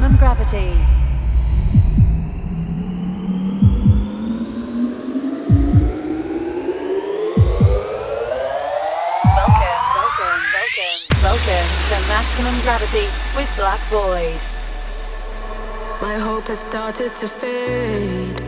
maximum 0.00 0.18
gravity. 0.18 0.70
Welcome, 9.36 9.82
welcome, 9.94 10.40
welcome, 10.56 10.96
welcome 11.22 11.68
to 11.88 11.96
Maximum 12.08 12.60
Gravity 12.62 13.06
with 13.36 13.50
Black 13.56 13.80
Void. 13.90 14.40
My 16.00 16.16
hope 16.18 16.46
has 16.46 16.60
started 16.60 17.14
to 17.16 17.28
fade, 17.28 18.42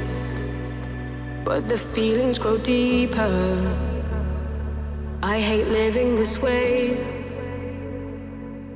but 1.44 1.68
the 1.68 1.76
feelings 1.76 2.38
grow 2.38 2.56
deeper. 2.56 3.76
I 5.22 5.38
hate 5.38 5.68
living 5.68 6.16
this 6.16 6.38
way, 6.38 6.96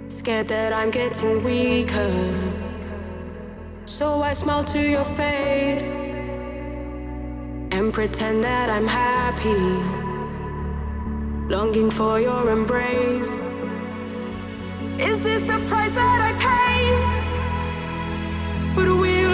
scared 0.08 0.48
that 0.48 0.74
I'm 0.74 0.90
getting 0.90 1.42
weaker. 1.42 2.55
So 3.86 4.20
I 4.20 4.32
smile 4.32 4.64
to 4.64 4.80
your 4.80 5.04
face 5.04 5.88
and 7.70 7.94
pretend 7.94 8.42
that 8.42 8.68
I'm 8.68 8.88
happy 8.88 9.54
longing 11.48 11.90
for 11.90 12.20
your 12.20 12.50
embrace. 12.50 13.38
Is 14.98 15.22
this 15.22 15.44
the 15.44 15.64
price 15.68 15.94
that 15.94 16.20
I 16.20 16.32
pay? 16.46 16.90
But 18.74 18.88
will 18.88 19.25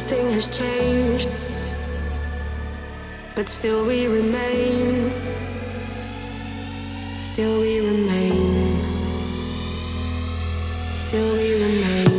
nothing 0.00 0.30
has 0.30 0.48
changed. 0.48 1.28
But 3.34 3.48
still 3.48 3.84
we 3.84 4.06
remain. 4.06 5.12
Still 7.16 7.60
we 7.60 7.80
remain. 7.80 8.78
Still 10.90 11.32
we 11.36 11.52
remain. 11.52 12.09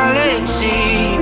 Galaxy. 0.00 1.19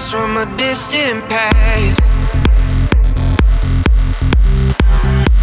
smells 0.00 0.12
from 0.12 0.36
a 0.36 0.56
distant 0.56 1.28
past. 1.28 2.02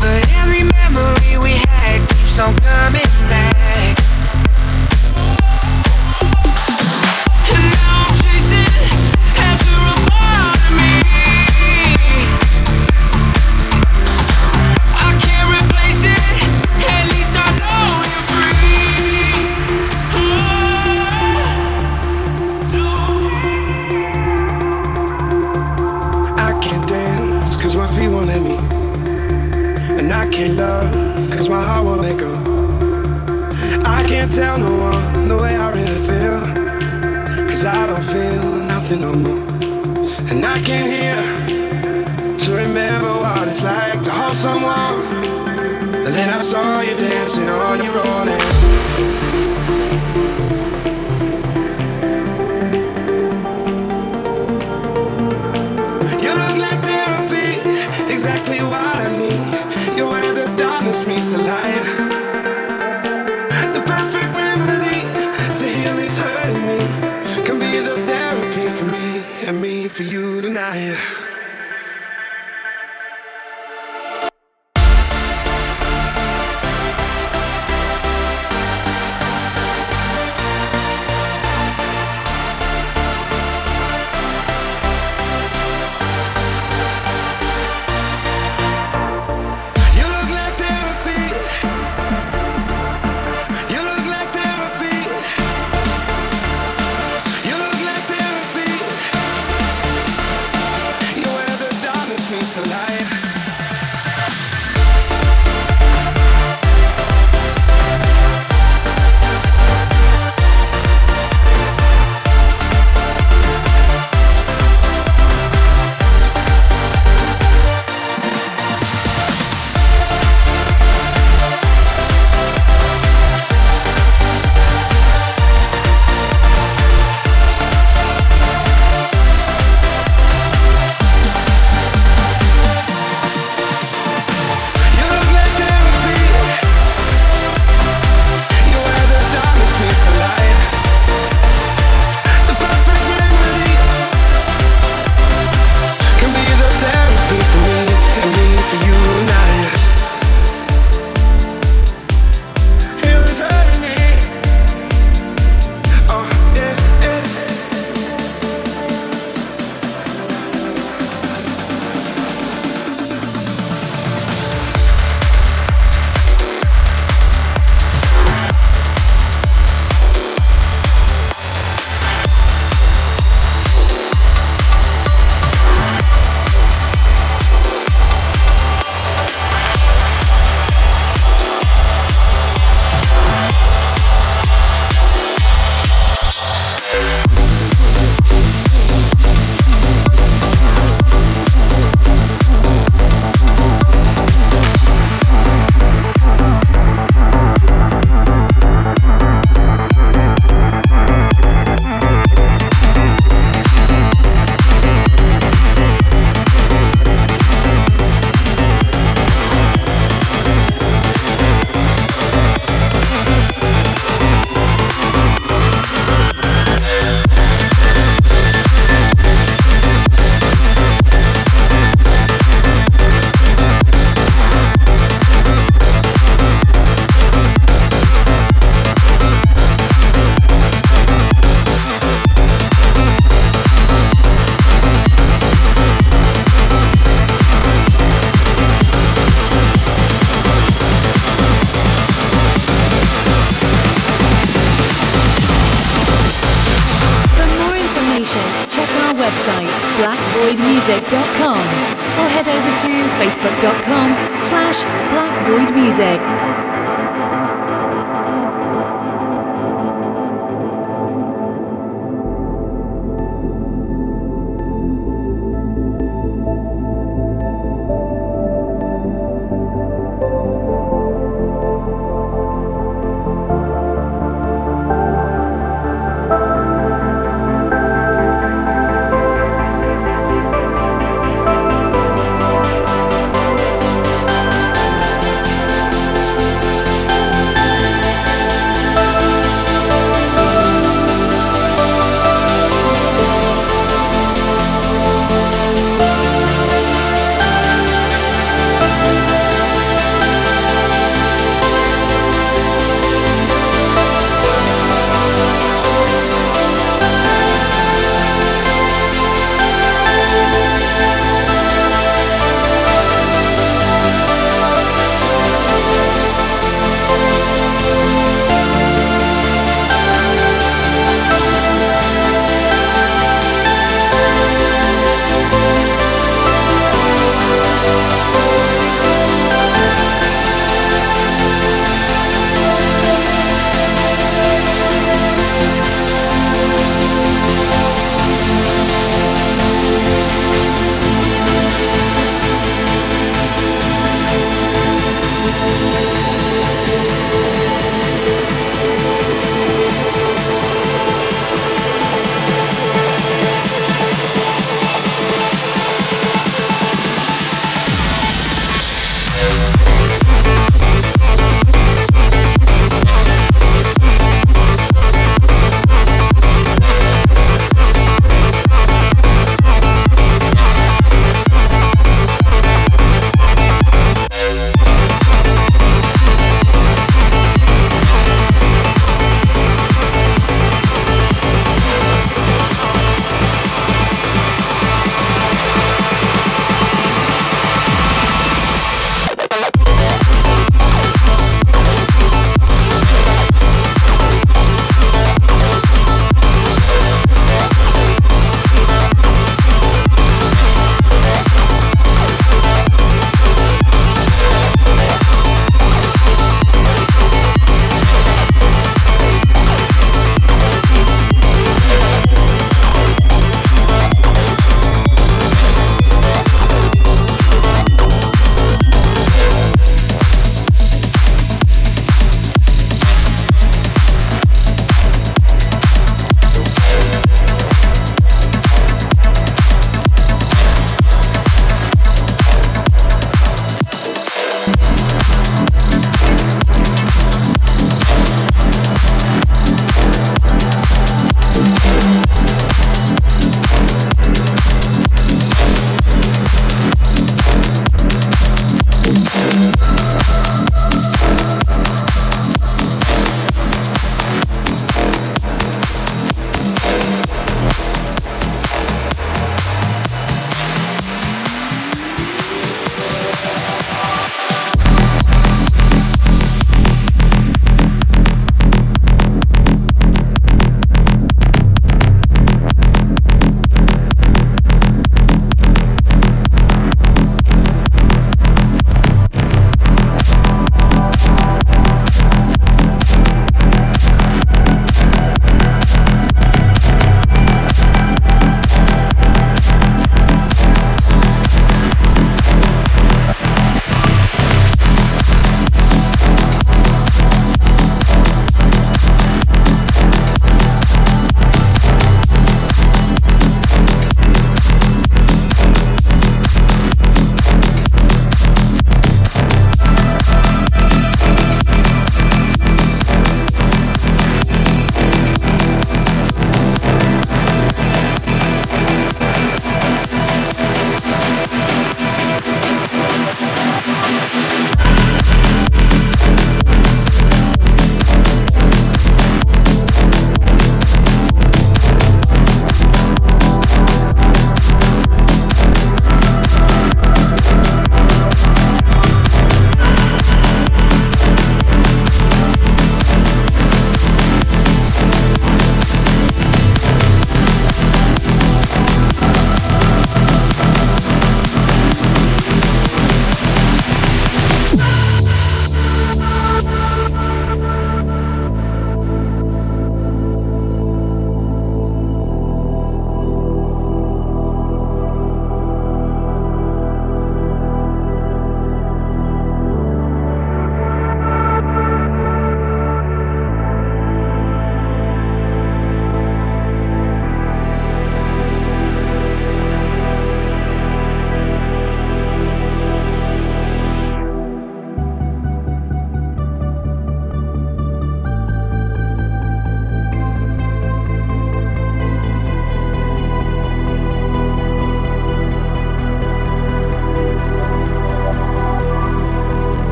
But 0.00 0.32
every 0.34 0.62
memory 0.64 1.38
we 1.38 1.52
had 1.68 2.08
keeps 2.08 2.38
on 2.38 2.56
coming 2.58 3.02
back. 3.28 4.09